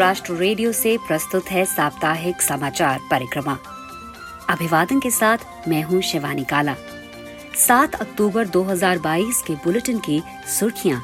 राष्ट्र 0.00 0.34
रेडियो 0.34 0.72
से 0.72 0.96
प्रस्तुत 0.98 1.50
है 1.50 1.64
साप्ताहिक 1.64 2.42
समाचार 2.42 3.00
परिक्रमा। 3.10 3.56
अभिवादन 4.48 5.00
के 5.00 5.10
साथ 5.10 5.38
मैं 5.68 5.82
हूँ 5.82 6.00
शिवानी 6.02 6.44
काला। 6.44 6.74
7 7.56 7.94
अक्टूबर 7.94 8.46
2022 8.46 9.42
के 9.42 9.54
बुलेटिन 9.54 9.98
की 9.98 10.22
सुर्खियाँ। 10.58 11.02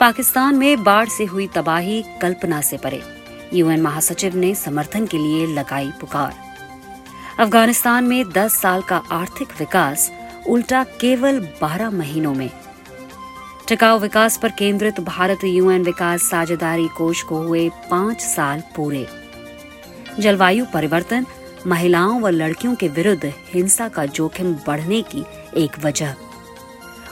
पाकिस्तान 0.00 0.54
में 0.54 0.82
बाढ़ 0.84 1.08
से 1.08 1.24
हुई 1.24 1.46
तबाही 1.46 2.04
कल्पना 2.22 2.60
से 2.60 2.76
परे। 2.76 3.02
यूएन 3.52 3.80
महासचिव 3.80 4.36
ने 4.36 4.54
समर्थन 4.54 5.06
के 5.06 5.18
लिए 5.18 5.46
लगाई 5.46 5.90
पुकार। 6.00 6.34
अफ़गानिस्तान 7.38 8.04
में 8.04 8.24
10 8.28 8.60
साल 8.60 8.82
का 8.82 9.02
आर्थिक 9.12 9.48
विकास 9.58 10.10
उल्टा 10.48 10.84
केवल 10.84 11.40
12 11.62 11.90
महीनों 11.90 12.34
में। 12.34 12.50
टिकाऊ 13.70 13.98
विकास 13.98 14.36
पर 14.36 14.50
केंद्रित 14.50 15.00
भारत 15.00 15.38
यूएन 15.44 15.82
विकास 15.82 16.22
साझेदारी 16.22 16.88
कोष 16.88 17.22
को 17.22 17.42
हुए 17.42 17.68
पाँच 17.90 18.20
साल 18.20 18.62
पूरे। 18.76 19.06
जलवायु 20.18 20.64
परिवर्तन, 20.74 21.26
महिलाओं 21.66 22.20
व 22.20 22.28
लड़कियों 22.28 22.74
के 22.74 22.88
विरुद्ध 22.88 23.32
हिंसा 23.54 23.88
का 23.88 24.06
जोखिम 24.06 24.52
बढ़ने 24.66 25.02
की 25.02 25.24
एक 25.56 25.78
वजह। 25.84 26.14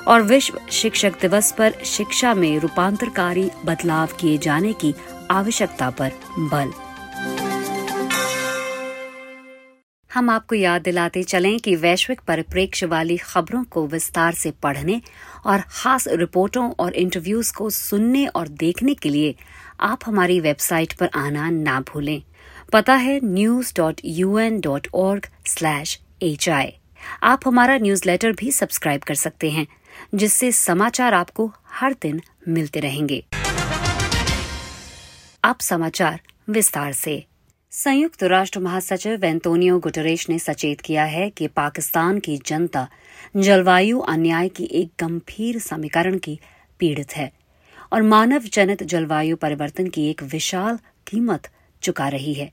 और 0.09 0.23
विश्व 0.23 0.61
शिक्षक 0.71 1.21
दिवस 1.21 1.53
पर 1.53 1.75
शिक्षा 1.84 2.34
में 2.34 2.59
रूपांतरकारी 2.59 3.51
बदलाव 3.65 4.09
किए 4.20 4.39
जाने 4.39 4.73
की 4.73 4.95
आवश्यकता 5.31 5.91
पर 5.91 6.12
बल। 6.39 6.73
हम 10.11 10.30
आपको 10.30 10.55
याद 10.55 10.83
दिलाते 10.83 11.23
चलें 11.23 11.59
कि 11.59 11.75
वैश्विक 11.77 12.21
परिप्रेक्ष्य 12.21 12.87
वाली 12.87 13.17
खबरों 13.17 13.62
को 13.65 13.87
विस्तार 13.87 14.34
से 14.34 14.51
पढ़ने 14.62 15.01
और 15.47 15.61
खास 15.61 16.09
रिपोर्टों 16.09 16.70
और 16.78 16.95
इंटरव्यूज़ 16.95 17.53
को 17.53 17.69
सुनने 17.70 18.27
और 18.27 18.48
देखने 18.48 18.95
के 18.95 19.09
लिए 19.09 19.34
आप 19.81 19.98
हमारी 20.06 20.41
वेबसाइट 20.41 20.92
पर 20.92 21.11
आना 21.14 21.51
ना 21.51 21.81
भूलें। 21.81 22.23
पता 22.73 22.95
है 22.95 23.20
news 23.25 23.73
dot 23.77 24.01
U 24.05 24.39
N 24.39 24.61
dot 24.61 24.89
org 24.95 25.27
slash 25.47 25.98
H 26.23 26.48
I 26.48 26.73
आप 27.23 27.41
हमारा 27.47 27.77
न्यूज़ 27.79 28.03
लेटर 28.06 28.33
भी 28.33 28.51
सब्सक्राइब 28.53 29.03
कर 29.03 29.14
सकते 29.14 29.51
हैं, 29.51 29.67
जिससे 30.14 30.53
समाचार 30.53 31.14
आपको 31.14 31.53
हर 31.70 31.95
दिन 32.03 32.20
मिलते 32.48 32.81
रहेंगे। 32.81 33.25
अब 35.45 35.56
समाचार 35.61 36.20
विस्तार 36.51 36.92
से। 36.92 37.25
संयुक्त 37.79 38.23
राष्ट्र 38.23 38.61
महासचिव 38.61 39.25
एंतोनियो 39.25 39.79
गुटरेश 39.79 40.29
ने 40.29 40.39
सचेत 40.39 40.81
किया 40.81 41.05
है 41.05 41.29
कि 41.31 41.47
पाकिस्तान 41.47 42.19
की 42.19 42.37
जनता 42.47 42.87
जलवायु 43.37 43.98
अन्याय 43.98 44.48
की 44.48 44.65
एक 44.73 44.91
गंभीर 45.01 45.59
समीकरण 45.59 46.17
की 46.19 46.39
पीड़ित 46.79 47.12
है 47.17 47.31
और 47.93 48.03
मानव 48.03 48.39
जनित 48.39 48.83
जलवायु 48.83 49.37
परिवर्तन 49.37 49.87
की 49.87 50.09
एक 50.11 50.23
विशाल 50.23 50.79
कीमत 51.07 51.48
चुका 51.83 52.09
रही 52.09 52.35
है। 52.35 52.51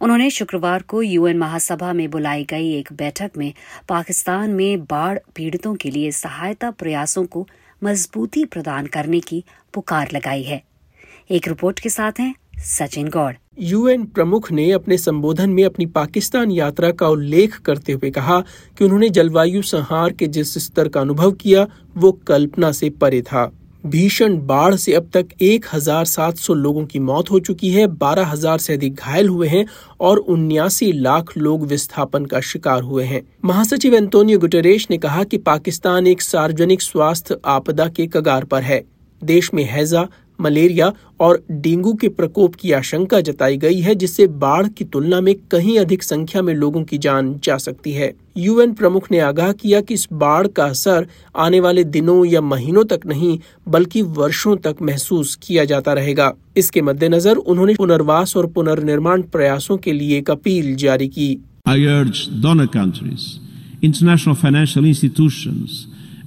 उन्होंने 0.00 0.30
शुक्रवार 0.30 0.82
को 0.82 1.02
यूएन 1.02 1.38
महासभा 1.38 1.92
में 1.92 2.10
बुलाई 2.10 2.44
गई 2.44 2.72
एक 2.72 2.92
बैठक 2.92 3.30
में 3.36 3.52
पाकिस्तान 3.88 4.50
में 4.50 4.84
बाढ़ 4.84 5.18
पीड़ितों 5.34 5.74
के 5.74 5.90
लिए 5.90 6.10
सहायता 6.10 6.70
प्रयासों 6.70 7.24
को 7.26 7.46
मजबूती 7.84 8.44
प्रदान 8.44 8.86
करने 8.86 9.20
की 9.20 9.44
पुकार 9.74 10.08
लगाई 10.12 10.42
है। 10.42 10.62
एक 11.30 11.48
रिपोर्ट 11.48 11.80
के 11.80 11.88
साथ 11.88 12.20
हैं 12.20 12.34
सचिन 12.58 13.08
गौड़। 13.08 13.34
यूएन 13.60 14.04
प्रमुख 14.04 14.52
ने 14.52 14.70
अपने 14.72 14.98
संबोधन 14.98 15.50
में 15.50 15.64
अपनी 15.64 15.86
पाकिस्तान 15.86 16.50
यात्रा 16.50 16.90
का 16.90 17.08
उल्लेख 17.08 17.56
करते 17.56 17.92
हुए 17.92 18.10
कहा 18.10 18.40
कि 18.78 18.84
उन्होंने 18.84 19.08
जलवायु 19.08 19.62
संहार 19.62 20.12
के 20.12 20.26
जिस 20.26 20.58
स्तर 20.58 20.88
का 20.88 21.00
अनुभव 21.00 21.32
किया 21.32 21.66
वो 21.96 22.12
कल्पना 22.12 22.72
से 22.72 22.90
परे 22.90 23.22
था। 23.22 23.52
भीषण 23.86 24.36
बाढ़ 24.38 24.74
से 24.74 24.94
अब 24.94 25.10
तक 25.14 25.28
1,700 25.40 26.54
लोगों 26.54 26.84
की 26.86 26.98
मौत 26.98 27.30
हो 27.30 27.38
चुकी 27.40 27.70
है 27.70 27.86
12,000 27.86 28.58
से 28.58 28.74
अधिक 28.74 28.94
घायल 28.94 29.28
हुए 29.28 29.48
हैं 29.48 29.66
और 30.00 30.18
उन्यासी 30.18 30.92
लाख 30.92 31.36
लोग 31.36 31.66
विस्थापन 31.66 32.24
का 32.24 32.40
शिकार 32.40 32.82
हुए 32.82 33.04
हैं। 33.04 33.22
महासचिव 33.44 33.94
एंटोनियो 33.94 34.38
गुटरेश 34.38 34.86
ने 34.90 34.98
कहा 34.98 35.24
कि 35.24 35.38
पाकिस्तान 35.38 36.06
एक 36.06 36.22
सार्वजनिक 36.22 36.82
स्वास्थ्य 36.82 37.38
आपदा 37.44 37.88
के 37.88 38.06
कगार 38.06 38.44
पर 38.44 38.62
है। 38.62 38.82
देश 39.24 39.54
में 39.54 39.64
हैजा 39.64 40.08
मलेरिया 40.40 40.92
और 41.20 41.42
डेंगू 41.50 41.92
के 41.94 42.08
प्रकोप 42.08 42.54
की 42.54 42.72
आशंका 42.72 43.20
जताई 43.20 43.56
गई 43.56 43.80
है 43.80 43.94
जिससे 43.94 44.26
बाढ़ 44.26 44.68
की 44.68 44.84
तुलना 44.84 45.20
में 45.20 45.34
कहीं 45.50 45.78
अधिक 45.78 46.02
संख्या 46.02 46.42
में 46.42 46.54
लोगों 46.54 46.82
की 46.84 46.98
जान 46.98 47.40
जा 47.44 47.56
सकती 47.56 47.92
है। 47.92 48.12
यूएन 48.36 48.72
प्रमुख 48.72 49.10
ने 49.12 49.18
आगाह 49.18 49.52
किया 49.52 49.80
कि 49.80 49.94
इस 49.94 50.08
बाढ़ 50.12 50.46
का 50.46 50.64
असर 50.64 51.06
आने 51.36 51.60
वाले 51.60 51.84
दिनों 51.84 52.24
या 52.24 52.40
महीनों 52.40 52.84
तक 52.84 53.00
नहीं 53.06 53.38
बल्कि 53.68 54.02
वर्षों 54.02 54.56
तक 54.56 54.76
महसूस 54.82 55.38
किया 55.42 55.64
जाता 55.64 55.92
रहेगा। 55.92 56.32
इसके 56.56 56.82
मद्देनजर 56.82 57.36
उन्होंने 57.36 57.74
पुनर्वास 57.74 58.36
और 58.36 58.46
पुनर्निर्माण 58.46 59.22
प्रयासों 59.22 59.76
के 59.76 59.92
लिए 59.92 60.18
एक 60.18 60.30
अपील 60.30 60.74
जारी 60.76 61.08
की। 61.08 61.28
I 61.68 61.78
urge 61.92 62.20
donor 62.42 62.66
countries, 62.66 63.24
international 63.82 64.36
financial 64.44 64.84
institutions, 64.84 65.70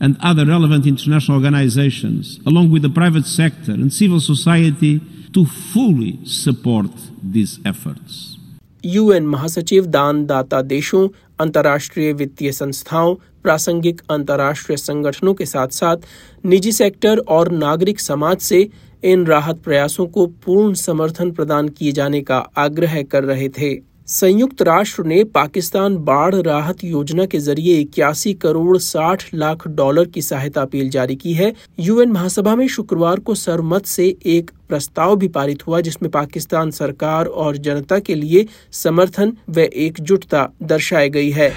and 0.01 0.17
other 0.19 0.45
relevant 0.45 0.85
international 0.85 1.38
organizations, 1.38 2.39
along 2.45 2.72
with 2.72 2.81
the 2.81 2.89
private 2.89 3.28
sector 3.28 3.73
and 3.73 3.94
civil 3.94 4.19
society, 4.19 5.00
to 5.34 5.45
fully 5.45 6.19
support 6.25 6.91
these 7.34 7.59
efforts. 7.66 8.38
UN 8.85 9.25
महासचिव 9.25 9.85
दान 9.85 10.25
दाता 10.25 10.62
देशों 10.62 11.07
अंतर्राष्ट्रीय 11.39 12.12
वित्तीय 12.13 12.51
संस्थाओं 12.51 13.16
प्रासंगिक 13.44 14.01
अंतर्राष्ट्रीय 14.12 14.78
संगठनों 14.78 15.34
के 15.34 15.45
साथ 15.45 15.67
साथ 15.67 15.97
निजी 16.45 16.72
सेक्टर 16.72 17.18
और 17.35 17.51
नागरिक 17.51 18.00
समाज 18.00 18.39
से 18.39 18.68
इन 19.03 19.25
राहत 19.25 19.62
प्रयासों 19.63 20.06
को 20.07 20.25
पूर्ण 20.45 20.73
समर्थन 20.73 21.31
प्रदान 21.31 21.69
किए 21.69 21.91
जाने 21.91 22.22
का 22.22 22.38
आग्रह 22.57 23.01
कर 23.03 23.23
रहे 23.23 23.50
थे 23.50 23.73
संयुक्त 24.07 24.62
राष्ट्र 24.62 25.03
ने 25.03 25.23
पाकिस्तान 25.23 25.95
बाढ़ 25.97 26.35
राहत 26.35 26.84
योजना 26.84 27.25
के 27.25 27.39
ज़रिए 27.39 27.75
इक्यासी 27.79 28.34
करोड़ 28.34 28.78
साठ 28.78 29.23
लाख 29.34 29.67
डॉलर 29.67 30.06
की 30.06 30.22
सहायता 30.22 30.62
अपील 30.62 30.89
जारी 30.89 31.16
की 31.16 31.34
है। 31.34 31.53
यूएन 31.79 32.12
महासभा 32.12 32.56
में 32.56 32.67
शुक्रवार 32.67 33.19
को 33.19 33.35
सर्वमत 33.35 33.85
से 33.85 34.07
एक 34.25 34.51
प्रस्ताव 34.69 35.16
भी 35.16 35.28
पारित 35.28 35.66
हुआ, 35.67 35.81
जिसमें 35.81 36.12
पाकिस्तान 36.12 36.72
सरकार 36.72 37.25
और 37.25 37.57
जनता 37.57 38.00
के 38.00 38.16
लिए 38.16 38.45
समर्थन 38.73 39.34
व 39.50 39.59
एकजुटता 39.59 40.47
दर्शाई 40.63 41.09
गई 41.09 41.31
है। 41.31 41.53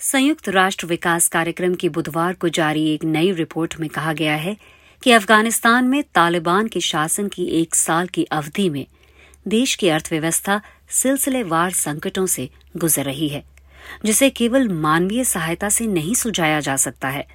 संयुक्त 0.00 0.48
राष्ट्र 0.48 0.86
विकास 0.86 1.28
कार्यक्रम 1.28 1.74
की 1.74 1.88
बुधवार 1.88 2.32
को 2.32 2.48
जारी 2.48 2.90
एक 2.90 3.04
नई 3.04 3.32
रिपोर्ट 3.34 3.80
में 3.80 3.88
कहा 3.88 4.12
गया 4.12 4.36
है 4.36 4.56
कि 5.02 5.12
अफ़गानिस्तान 5.12 5.84
में 5.84 6.02
तालिबान 6.14 6.68
के 6.68 6.80
शासन 6.80 7.28
की 7.28 7.44
एक 7.60 7.74
साल 7.74 8.06
की 8.06 8.24
अवधि 8.24 8.70
में 8.70 8.86
देश 9.48 9.74
की 9.74 9.88
अर्थव्यवस्था 9.88 10.60
सिलसिलेवार 10.90 11.70
संकटों 11.70 12.26
से 12.26 12.48
गुजर 12.76 13.04
रही 13.04 13.28
है, 13.28 13.42
जिसे 14.04 14.28
केवल 14.30 14.68
मानवीय 14.68 15.24
सहायता 15.24 15.68
से 15.68 15.86
नहीं 15.86 16.14
सुझाया 16.14 16.60
जा 16.60 16.76
सकता 16.76 17.08
है। 17.08 17.26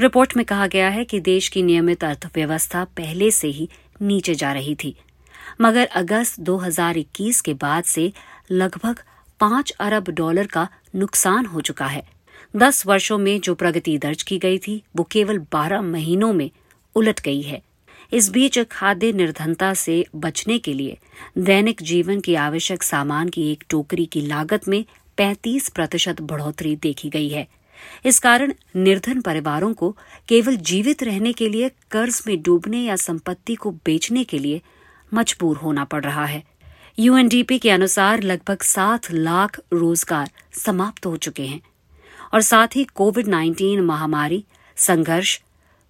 रिपोर्ट 0.00 0.36
में 0.36 0.44
कहा 0.46 0.66
गया 0.66 0.88
है 0.88 1.04
कि 1.04 1.20
देश 1.20 1.48
की 1.48 1.62
नियमित 1.62 2.04
अर्थव्यवस्था 2.04 2.84
पहले 2.96 3.30
से 3.30 3.48
ही 3.48 3.68
नीचे 4.02 4.34
जा 4.34 4.52
रही 4.52 4.74
थी, 4.74 4.94
मगर 5.60 5.86
अगस्त 5.86 6.40
2021 6.40 7.40
के 7.40 7.54
बाद 7.54 7.84
से 7.84 8.12
लगभग 8.50 9.02
पाँच 9.40 9.70
अरब 9.70 10.10
डॉलर 10.10 10.46
का 10.46 10.68
नुकसान 10.94 11.46
हो 11.46 11.60
चुका 11.60 11.86
है। 11.86 12.02
दस 12.56 12.86
वर्षों 12.86 13.18
में 13.18 13.40
जो 13.40 13.54
प्रगति 13.54 13.96
दर्ज 13.98 14.22
की 14.22 14.38
गई 14.38 14.58
थी, 14.58 14.82
वो 14.96 15.04
केवल 15.04 15.38
बारह 15.52 15.82
महीनों 15.82 16.32
में 16.32 16.50
उलट 16.96 17.20
गई 17.20 17.42
है। 17.42 17.62
इस 18.12 18.28
बीच 18.30 18.58
खाद्य 18.58 19.12
निर्धनता 19.12 19.74
से 19.74 20.04
बचने 20.16 20.58
के 20.58 20.72
लिए 20.72 20.98
दैनिक 21.38 21.82
जीवन 21.82 22.20
की 22.20 22.34
आवश्यक 22.34 22.82
सामान 22.82 23.28
की 23.28 23.50
एक 23.52 23.64
टोकरी 23.68 24.06
की 24.06 24.20
लागत 24.20 24.68
में 24.68 24.84
35 25.18 25.68
प्रतिशत 25.68 26.20
बढ़ोतरी 26.20 26.76
देखी 26.76 27.08
गई 27.08 27.28
है। 27.28 27.46
इस 28.06 28.18
कारण 28.18 28.52
निर्धन 28.76 29.20
परिवारों 29.20 29.72
को 29.74 29.96
केवल 30.28 30.56
जीवित 30.56 31.02
रहने 31.02 31.32
के 31.32 31.48
लिए 31.48 31.70
कर्ज 31.90 32.22
में 32.26 32.40
डूबने 32.42 32.78
या 32.78 32.96
संपत्ति 32.96 33.54
को 33.54 33.70
बेचने 33.70 34.24
के 34.24 34.38
लिए 34.38 34.60
मजबूर 35.14 35.56
होना 35.56 35.84
पड़ 35.84 36.04
रहा 36.04 36.24
है। 36.24 36.42
यूएनडीपी 36.98 37.58
के 37.58 37.70
अनुसार 37.70 38.22
लगभग 38.22 38.62
सात 38.62 39.10
लाख 39.12 39.60
रोज़गार 39.72 40.30
समाप्त 40.54 41.06
हो 41.06 41.16
चुके 41.16 41.42
हैं 41.42 41.60
और 42.34 42.40
साथ 42.40 42.76
ही 42.76 42.84
कोविड 42.84 43.26
19 43.26 43.80
महामारी, 43.80 44.44
संघर्ष 44.76 45.40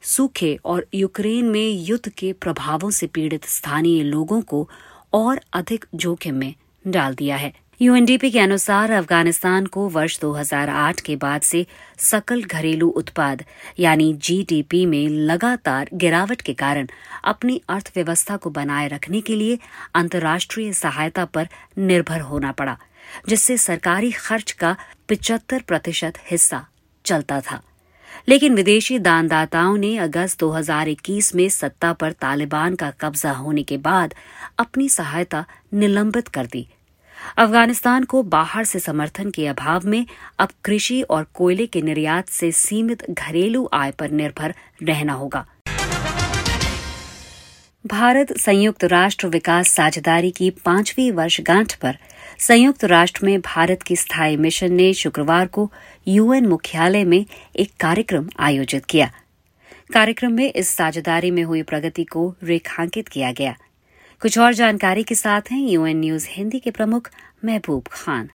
सूखे 0.03 0.59
और 0.65 0.87
यूक्रेन 0.95 1.45
में 1.45 1.69
युद्ध 1.71 2.09
के 2.09 2.33
प्रभावों 2.33 2.91
से 2.91 3.07
पीड़ित 3.07 3.45
स्थानीय 3.45 4.03
लोगों 4.03 4.41
को 4.43 4.69
और 5.13 5.41
अधिक 5.53 5.85
जोखिम 5.95 6.35
में 6.35 6.55
डाल 6.87 7.15
दिया 7.15 7.37
है। 7.37 7.53
यूएनडीपी 7.83 8.31
के 8.31 8.41
अनुसार 8.41 8.91
अफ़गानिस्तान 8.91 9.67
को 9.67 9.89
वर्ष 9.89 10.21
2008 10.21 11.01
के 11.01 11.17
बाद 11.17 11.41
से 11.41 11.67
सकल 11.99 12.43
घरेलू 12.45 12.89
उत्पाद, 12.89 13.45
यानी 13.79 14.13
जीडीपी 14.15 14.87
में 14.87 15.09
लगातार 15.09 15.89
गिरावट 15.95 16.41
के 16.41 16.55
कारण 16.55 16.89
अपनी 17.25 17.61
अर्थव्यवस्था 17.69 18.37
को 18.37 18.51
बनाए 18.51 18.89
रखने 18.89 19.21
के 19.21 19.37
लिए 19.37 19.59
अंतर्राष्ट्रीय 19.95 20.73
सहायता 20.73 21.25
पर 21.25 21.49
निर्भर 21.79 22.21
होना 22.21 22.53
पड़ा, 22.53 22.79
जिससे 23.29 23.59
सरकारी 23.59 24.13
खर्च 24.13 24.53
का 24.53 24.77
पिचहत्तर 25.09 25.61
प्रतिशत 25.61 26.19
हिस्सा 26.31 26.67
चलता 27.05 27.41
था। 27.41 27.63
लेकिन 28.29 28.55
विदेशी 28.55 28.99
दानदाताओं 28.99 29.77
ने 29.77 29.97
अगस्त 29.97 30.39
2021 30.39 31.35
में 31.35 31.49
सत्ता 31.49 31.93
पर 31.93 32.13
तालिबान 32.13 32.75
का 32.75 32.91
कब्जा 32.91 33.33
होने 33.33 33.63
के 33.63 33.77
बाद 33.77 34.15
अपनी 34.59 34.89
सहायता 34.89 35.45
निलंबित 35.75 36.29
कर 36.29 36.47
दी। 36.47 36.69
अफ़गानिस्तान 37.37 38.05
को 38.05 38.23
बाहर 38.23 38.65
से 38.65 38.79
समर्थन 38.79 39.31
के 39.31 39.47
अभाव 39.47 39.87
में 39.87 40.07
अब 40.39 40.49
कृषि 40.65 41.03
और 41.03 41.27
कोयले 41.35 41.67
के 41.67 41.83
निर्यात 41.83 42.29
से 42.29 42.53
सीमित 42.53 43.11
घरेलू 43.11 43.69
आय 43.73 43.91
पर 43.91 44.11
निर्भर 44.11 44.55
रहना 44.83 45.13
होगा। 45.13 45.47
भारत 47.87 48.33
संयुक्त 48.39 48.85
राष्ट्र 48.85 49.27
विकास 49.27 49.69
साझेदारी 49.69 50.31
की 50.31 50.51
पांचवी 50.51 51.11
वर्षगांठ 51.11 51.79
पर 51.79 51.97
संयुक्त 52.39 52.85
राष्ट्र 52.85 53.27
में 53.27 53.41
भारत 53.41 53.83
की 53.83 53.97
स्थायी 53.97 54.37
मिशन 54.37 54.73
ने 54.73 54.93
शुक्रवार 54.95 55.47
को 55.47 55.73
यूएन 56.09 56.47
मुख्यालय 56.47 57.05
में 57.05 57.27
एक 57.57 57.73
कार्यक्रम 57.81 58.29
आयोजित 58.39 58.85
किया। 58.85 59.11
कार्यक्रम 59.93 60.33
में 60.33 60.53
इस 60.53 60.69
साझेदारी 60.69 61.31
में 61.31 61.43
हुई 61.43 61.63
प्रगति 61.63 62.05
को 62.05 62.35
रेखांकित 62.43 63.09
किया 63.09 63.33
गया। 63.33 63.57
कुछ 64.21 64.39
और 64.39 64.53
जानकारी 64.53 65.03
के 65.03 65.15
साथ 65.15 65.51
हैं 65.51 65.69
यूएन 65.69 66.01
न्यूज़ 66.01 66.27
हिंदी 66.31 66.59
के 66.59 66.71
प्रमुख 66.71 67.11
महबूब 67.45 67.89
खान। 67.93 68.31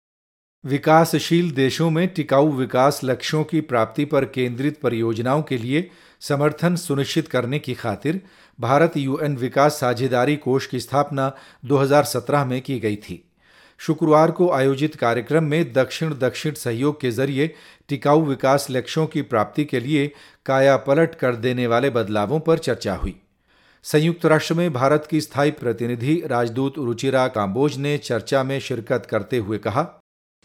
विकासशील 0.64 1.50
देशों 1.50 1.90
में 1.90 2.08
टिकाऊ 2.08 2.52
विकास 2.52 3.00
लक्ष्यों 3.04 3.44
की 3.44 3.60
प्राप्ति 3.60 4.04
पर 4.04 4.24
केंद्रित 4.24 4.78
परियोजनाओं 4.80 5.42
के 5.42 5.58
लिए 5.58 5.90
समर्थन 6.20 6.76
सुनिश्चित 6.76 7.28
करने 7.28 7.58
की 7.58 7.74
खातिर 7.74 8.20
भारत 8.62 8.96
यूएन 8.96 9.36
विकास 9.36 9.78
साझेदारी 9.80 10.36
कोष 10.38 10.66
की 10.66 10.80
स्थापना 10.80 11.30
2017 11.64 12.44
में 12.46 12.60
की 12.62 12.78
गई 12.80 12.96
थी। 12.96 13.22
शुक्रवार 13.80 14.30
को 14.30 14.50
आयोजित 14.52 14.94
कार्यक्रम 14.94 15.44
में 15.44 15.72
दक्षिण 15.72 16.14
दक्षिण 16.18 16.54
सहयोग 16.54 17.00
के 17.00 17.10
ज़रिए 17.10 17.54
टिकाऊ 17.88 18.24
विकास 18.24 18.66
लक्ष्यों 18.70 19.06
की 19.06 19.22
प्राप्ति 19.24 19.64
के 19.64 19.80
लिए 19.80 20.06
कायापलट 20.46 21.14
कर 21.14 21.36
देने 21.36 21.66
वाले 21.66 21.90
बदलावों 21.90 22.40
पर 22.40 22.58
चर्चा 22.58 22.94
हुई। 22.94 23.14
संयुक्त 23.84 24.26
राष्ट्र 24.26 24.54
में 24.54 24.72
भारत 24.72 25.06
की 25.10 25.20
स्थायी 25.20 25.50
प्रतिनिधि 25.60 26.14
राजदूत 26.26 26.78
रुचिरा 26.78 27.26
काम्बोज 27.28 27.76
ने 27.78 27.96
चर्चा 28.00 28.42
में 28.42 28.58
शिरकत 28.60 29.06
करते 29.10 29.38
हुए 29.38 29.58
कहा 29.58 29.82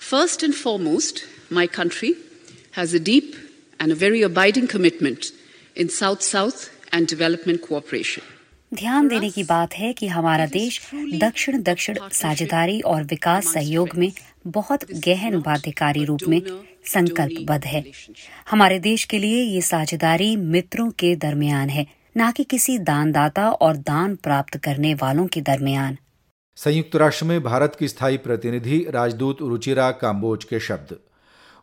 first 0.02 0.44
and 0.44 0.54
foremost 0.54 1.20
my 1.54 1.68
country 1.76 2.16
has 2.78 2.96
a 2.96 3.00
deep 3.04 3.32
and 3.80 3.92
a 3.92 3.98
very 4.00 4.24
abiding 4.24 4.68
commitment 4.68 5.26
in 5.76 5.88
south 5.94 6.30
south 6.30 6.68
and 6.98 7.08
development 7.08 7.60
cooperation 7.60 8.22
ध्यान 8.74 9.08
देने 9.08 9.30
की 9.30 9.44
बात 9.44 9.74
है 9.74 9.92
कि 9.94 10.08
हमारा 10.08 10.46
देश 10.46 10.80
दक्षिण 10.96 11.62
दक्षिण 11.62 11.98
साझेदारी 12.12 12.80
और 12.82 13.04
विकास 13.04 13.54
सहयोग 13.54 13.90
में 13.98 14.12
बहुत 14.48 14.86
गहन 14.92 15.40
बाध्यकारी 15.42 16.04
रूप 16.06 16.20
में 16.28 16.42
संकल्पबद्ध 16.86 17.66
है। 17.66 17.84
हमारे 18.50 18.80
देश 18.80 19.04
के 19.04 19.20
लिए 19.20 19.44
ये 19.44 19.62
साझेदारी 19.62 20.36
मित्रों 20.36 20.90
के 20.92 21.16
दरमियान 21.16 21.70
है 21.70 21.86
न 22.18 22.32
कि 22.32 22.44
किसी 22.44 22.78
दानदाता 22.80 23.50
और 23.50 23.78
दान 23.78 24.16
प्राप्त 24.16 24.58
करने 24.58 24.94
वालों 24.94 25.28
के 25.28 25.42
दरमियान। 25.42 25.98
संयुक्त 26.58 26.96
राष्ट्र 26.96 27.26
में 27.26 27.44
भारत 27.44 27.76
की 27.80 27.88
स्थायी 27.88 28.18
प्रतिनिधि 28.18 28.86
राजदूत 28.90 29.38
रुचिरा 29.42 29.92
काम्बोज 29.92 30.44
के 30.44 30.60
शब्द। 30.60 30.96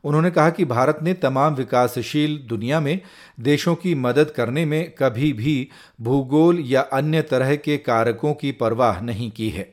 उन्होंने 0.04 0.30
कहा 0.30 0.50
कि 0.50 0.64
भारत 0.64 0.98
ने 1.02 1.14
तमाम 1.14 1.54
विकासशील 1.54 2.36
दुनिया 2.48 2.80
में 2.80 3.00
देशों 3.40 3.74
की 3.74 3.94
मदद 3.94 4.30
करने 4.30 4.64
में 4.64 4.90
कभी 4.98 5.32
भी 5.32 5.68
भूगोल 6.00 6.60
या 6.60 6.80
अन्य 6.80 7.22
तरह 7.22 7.54
के 7.56 7.76
कारकों 7.76 8.34
की 8.34 8.52
परवाह 8.52 9.00
नहीं 9.00 9.30
की 9.30 9.48
है। 9.48 9.72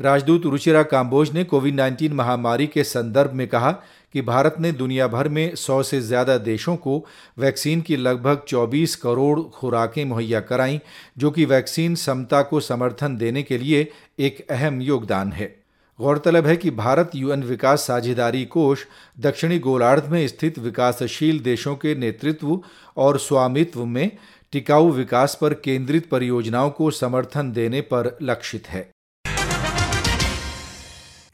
राजदूत 0.00 0.44
रुचिरा 0.46 0.82
काम्बोज 0.82 1.32
ने 1.32 1.44
कोविड 1.44 1.76
19 1.76 2.12
महामारी 2.12 2.66
के 2.66 2.84
संदर्भ 2.84 3.32
में 3.32 3.46
कहा 3.48 3.70
कि 4.12 4.22
भारत 4.22 4.56
ने 4.60 4.72
दुनिया 4.72 5.06
भर 5.08 5.28
में 5.28 5.54
सौ 5.54 5.82
से 5.82 6.00
ज़्यादा 6.00 6.36
देशों 6.38 6.76
को 6.76 7.04
वैक्सीन 7.38 7.80
की 7.80 7.96
लगभग 7.96 8.44
24 8.48 8.94
करोड़ 8.94 9.40
खुराकें 9.40 10.04
मुहैया 10.04 10.40
कराईं, 10.40 10.78
जो 11.18 11.30
कि 11.30 11.44
वैक्सीन 11.44 11.94
समता 11.94 12.42
को 12.42 12.60
समर्थन 12.60 13.16
देने 13.16 13.42
के 13.42 13.58
लिए 13.58 13.90
एक 14.18 14.46
अहम 14.50 14.80
योगदान 14.82 15.32
है। 15.32 15.57
गौरतलब 15.98 16.46
है 16.46 16.56
कि 16.56 16.70
भारत 16.70 17.10
यूएन 17.14 17.42
विकास 17.42 17.86
साझेदारी 17.86 18.44
कोष 18.44 18.84
दक्षिणी 19.20 19.58
गोलार्ध 19.58 20.08
में 20.08 20.26
स्थित 20.28 20.58
विकासशील 20.58 21.38
देशों 21.40 21.74
के 21.76 21.94
नेतृत्व 21.94 22.60
और 22.96 23.18
स्वामित्व 23.18 23.84
में 23.84 24.10
टिकाऊ 24.52 24.90
विकास 24.90 25.38
पर 25.40 25.54
केंद्रित 25.54 26.08
परियोजनाओं 26.10 26.70
को 26.70 26.90
समर्थन 26.90 27.52
देने 27.52 27.80
पर 27.80 28.16
लक्षित 28.22 28.68
है। 28.68 28.90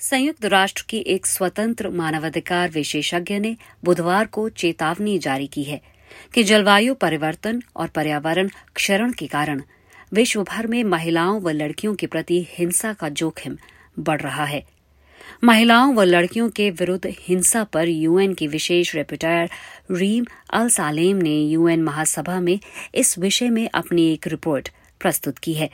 संयुक्त 0.01 0.45
राष्ट्र 0.45 0.85
की 0.89 0.99
एक 1.07 1.27
स्वतंत्र 1.27 1.91
मानवाधिकार 1.91 2.71
विशेषज्ञ 2.71 3.39
ने 3.39 3.57
बुधवार 3.85 4.27
को 4.27 4.49
चेतावनी 4.49 5.19
जारी 5.19 5.47
की 5.47 5.63
है 5.63 5.81
कि 6.35 6.43
जलवायु 6.43 6.95
परिवर्तन 6.95 7.63
और 7.77 7.89
पर्यावरण 7.89 8.49
क्षरण 8.75 9.13
के 9.13 9.27
कारण 9.27 9.63
विश्व 10.13 10.43
भर 10.43 10.67
में 10.67 10.83
महिलाओं 10.85 11.41
व 11.41 11.51
लड़कियों 11.51 11.95
के 11.95 12.07
प्रति 12.07 12.47
हिंसा 12.51 12.93
का 12.93 13.09
जोखिम 13.21 13.57
बढ़ 13.99 14.21
रहा 14.21 14.45
है। 14.45 14.63
महिलाओं 15.45 15.95
व 15.95 16.03
लड़कियों 16.03 16.49
के 16.51 16.71
विरुद्ध 16.71 17.13
हिंसा 17.21 17.63
पर 17.65 17.89
यूएन 17.89 18.35
की 18.35 18.47
विशेष 18.47 18.95
रेपिटायर 18.95 19.51
रीम 19.91 20.25
अल 20.53 20.69
सालेम 20.69 21.17
ने 21.17 21.37
यूएन 21.37 21.83
महासभा 21.83 22.41
में 22.41 22.59
इस 22.95 23.19
विषय 23.19 23.49
में 23.49 23.69
अपनी 23.75 24.13
एक 24.13 24.27
रिपोर्ट 24.27 24.69
प्रस्तुत 25.01 25.39
की 25.39 25.55
है। 25.55 25.71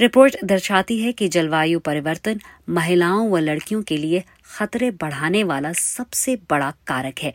रिपोर्ट 0.00 0.36
दर्शाती 0.44 0.98
है 0.98 1.12
कि 1.12 1.28
जलवायु 1.28 1.78
परिवर्तन 1.78 2.40
महिलाओं 2.68 3.28
व 3.30 3.38
लड़कियों 3.38 3.82
के 3.82 3.96
लिए 3.96 4.22
खतरे 4.50 4.90
बढ़ाने 4.90 5.42
वाला 5.44 5.72
सबसे 5.72 6.36
बड़ा 6.50 6.70
कारक 6.86 7.18
है, 7.18 7.34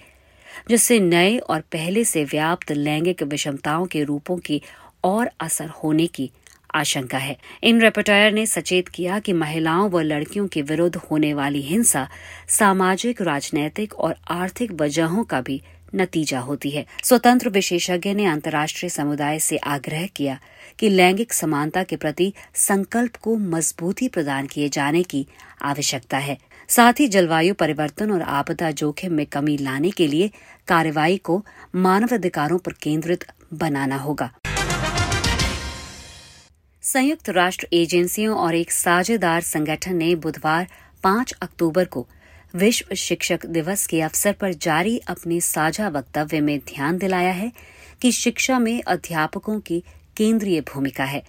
जिससे 0.69 0.99
नए 0.99 1.37
और 1.39 1.61
पहले 1.71 2.03
से 2.03 2.23
व्याप्त 2.23 2.71
लैंगिक 2.71 3.23
विषमताओं 3.23 3.85
के 3.85 4.03
रूपों 4.03 4.37
की 4.37 4.61
और 5.03 5.29
असर 5.39 5.67
होने 5.83 6.07
की 6.07 6.29
आशंका 6.75 7.17
है। 7.17 7.37
इन 7.63 7.81
रेपोटायर 7.81 8.31
ने 8.31 8.45
सचेत 8.45 8.87
किया 8.87 9.19
कि 9.19 9.33
महिलाओं 9.33 9.89
व 9.89 9.99
लड़कियों 9.99 10.47
के 10.47 10.61
विरुद्ध 10.61 10.95
होने 10.95 11.33
वाली 11.33 11.61
हिंसा 11.61 12.09
सामाजिक, 12.49 13.21
राजनैतिक 13.21 13.93
और 13.93 14.15
आर्थिक 14.27 14.71
वजहों 14.71 15.23
का 15.23 15.41
भी 15.41 15.61
नतीजा 15.95 16.39
होती 16.39 16.69
है। 16.69 16.85
स्वतंत्र 17.03 17.49
विशेषज्ञ 17.49 18.13
ने 18.13 18.25
अंतर्राष्ट्रीय 18.25 18.89
समुदाय 18.89 19.39
से 19.39 19.57
आग्रह 19.57 20.07
किया 20.07 20.39
कि 20.79 20.89
लैंगिक 20.89 21.33
समानता 21.33 21.83
के 21.83 21.95
प्रति 21.95 22.33
संकल्प 22.53 23.15
को 23.15 23.35
मजबूती 23.35 24.07
प्रदान 24.07 24.47
किए 24.47 24.69
जाने 24.69 25.03
की 25.03 25.27
आवश्यकता 25.61 26.17
है। 26.17 26.37
साथ 26.67 26.93
ही 26.99 27.07
जलवायु 27.07 27.53
परिवर्तन 27.53 28.11
और 28.11 28.21
आपदा 28.21 28.71
जोखिम 28.71 29.13
में 29.13 29.25
कमी 29.25 29.57
लाने 29.57 29.89
के 29.89 30.07
लिए 30.07 30.31
कार्रवाई 30.67 31.17
को 31.17 31.45
मानवाधिकारों 31.75 32.57
पर 32.57 32.71
केंद्रित 32.71 33.25
बनाना 33.53 33.97
होगा। 33.97 34.31
संयुक्त 36.87 37.29
राष्ट्र 37.29 37.67
एजेंसियों 37.73 38.37
और 38.37 38.55
एक 38.55 38.71
साझेदार 38.71 39.41
संगठन 39.41 39.95
ने 39.95 40.15
बुधवार 40.15 40.67
5 41.03 41.31
अक्टूबर 41.41 41.85
को 41.85 42.07
विश्व 42.55 42.95
शिक्षक 42.95 43.45
दिवस 43.45 43.85
के 43.87 44.01
अवसर 44.01 44.33
पर 44.33 44.53
जारी 44.53 44.97
अपने 45.07 45.39
साझा 45.41 45.89
वक्तव्य 45.89 46.41
में 46.41 46.59
ध्यान 46.59 46.97
दिलाया 46.97 47.31
है 47.31 47.51
कि 48.01 48.11
शिक्षा 48.11 48.59
में 48.59 48.81
अध्यापकों 48.83 49.59
की 49.59 49.83
केंद्रीय 50.17 50.61
भूमिका 50.61 51.03
है 51.03 51.23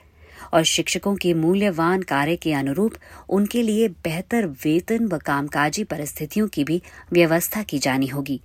और 0.53 0.63
शिक्षकों 0.65 1.17
के 1.17 1.35
मूल्यवान 1.35 2.03
कार्य 2.03 2.37
के 2.37 2.53
अनुरूप 2.53 2.95
उनके 3.29 3.63
लिए 3.63 3.89
बेहतर 3.89 4.47
वेतन 4.65 5.07
व 5.07 5.19
कामकाजी 5.19 5.85
परिस्थितियों 5.85 6.49
की 6.49 6.65
भी 6.65 6.83
व्यवस्था 7.13 7.63
की 7.63 7.79
जानी 7.79 8.07
होगी। 8.07 8.41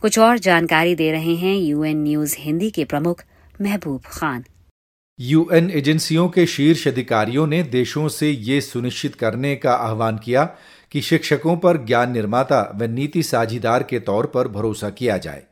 कुछ 0.00 0.18
और 0.18 0.38
जानकारी 0.38 0.94
दे 0.94 1.12
रहे 1.12 1.36
हैं 1.36 1.56
यूएन 1.56 2.02
न्यूज़ 2.02 2.36
हिंदी 2.38 2.70
के 2.70 2.84
प्रमुख 2.84 3.24
महबूब 3.62 4.00
खान। 4.06 4.44
यूएन 5.20 5.70
एजेंसियों 5.70 6.28
के 6.28 6.44
शीर्ष 6.46 6.86
अधिकारियों 6.88 7.46
ने 7.46 7.62
देशों 7.62 8.08
से 8.08 8.30
ये 8.30 8.60
सुनिश्चित 8.60 9.14
करने 9.14 9.54
का 9.56 9.72
आह्वान 9.72 10.18
किया 10.18 10.44
कि 10.92 11.00
शिक्षकों 11.00 11.56
पर 11.56 11.76
ज्ञान 11.84 12.12
निर्माता 12.12 12.60
व 12.74 12.84
नीति 12.84 13.22
साझीदार 13.22 13.82
के 13.82 14.00
तौर 14.00 14.26
पर 14.26 14.48
भरोसा 14.48 14.90
किया 14.90 15.16
जाए। 15.18 15.42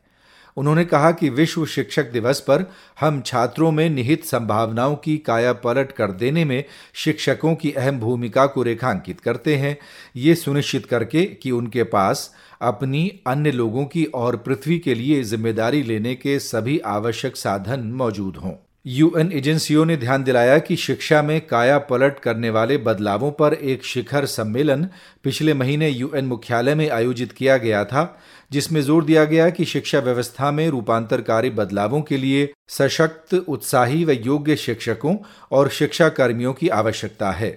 उन्होंने 0.57 0.85
कहा 0.85 1.11
कि 1.11 1.29
विश्व 1.29 1.65
शिक्षक 1.67 2.11
दिवस 2.13 2.41
पर 2.41 2.65
हम 3.01 3.21
छात्रों 3.21 3.71
में 3.73 3.89
निहित 3.91 4.25
संभावनाओं 4.25 4.97
की 4.97 5.17
काया 5.19 5.53
पलट 5.53 5.93
कर 5.93 6.13
देने 6.13 6.45
में 6.45 6.65
शिक्षकों 6.95 7.55
की 7.55 7.73
अहम 7.73 8.01
भूमिका 8.01 8.47
को 8.47 8.63
रेखांकित 8.63 9.21
करते 9.21 9.57
हैं। 9.57 9.77
ये 10.17 10.35
सुनिश्चित 10.35 10.87
करके 10.87 11.25
कि 11.43 11.51
उनके 11.51 11.83
पास 11.83 12.35
अपनी 12.63 13.09
अन्य 13.27 13.51
लोगों 13.51 13.85
की 13.87 14.05
और 14.05 14.37
पृथ्वी 14.37 14.79
के 14.79 14.95
लिए 14.95 15.23
ज़िम्मेदारी 15.23 15.83
लेने 15.83 16.15
के 16.15 16.39
सभी 16.39 16.79
आवश्यक 16.79 17.37
साधन 17.37 17.93
मौजूद 17.95 18.37
हों। 18.37 18.55
यूएन 18.87 19.33
एजेंसियों 19.33 19.85
ने 19.85 19.97
ध्यान 19.97 20.25
दिलाया 20.25 20.59
कि 20.59 20.77
शिक्षा 20.77 21.23
में 21.23 21.47
काया 21.47 21.79
पलट 21.79 22.19
करने 22.19 22.51
वाले 22.51 22.77
बदलावों 22.79 23.31
पर 23.31 23.55
एक 23.55 23.85
शिखर 23.85 24.27
सम्मेलन 24.27 24.87
पिछले 25.25 25.55
महीने 25.55 25.89
यूएन 25.89 26.25
मुख्यालय 26.25 26.75
में 26.75 26.91
आयोजित 26.91 27.33
किया 27.33 27.57
गया 27.57 27.85
था, 27.85 28.21
जिसमें 28.53 28.81
ज़ोर 28.83 29.05
दिया 29.05 29.25
गया 29.25 29.49
कि 29.51 29.65
शिक्षा 29.65 29.99
व्यवस्था 29.99 30.51
में 30.51 30.69
रूपांतरकारी 30.69 31.51
बदलावों 31.51 32.01
के 32.03 32.17
लिए 32.17 32.53
सशक्त, 32.69 33.35
उत्साही 33.35 34.05
व 34.05 34.11
योग्य 34.11 34.57
शिक्षकों 34.57 35.17
और 35.53 35.69
शिक्षा 35.69 36.09
कर्मियों 36.09 36.53
की 36.53 36.69
आवश्यकता 36.69 37.31
है। 37.31 37.51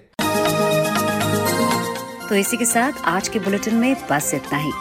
तो 2.29 2.35
इसी 2.35 2.57
के 2.57 2.65
साथ 2.65 3.05
आज 3.05 3.27
के 3.27 3.39
बुलेटिन 3.39 3.75
में 3.75 3.95
बस 4.11 4.33
इतना 4.33 4.57
ही। 4.57 4.71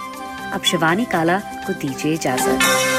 अब 0.52 0.62
शिवानी 0.62 1.04
काला 1.04 1.38
को 1.38 1.72
दीजिए 1.72 2.14
इजाज़त। 2.14 2.95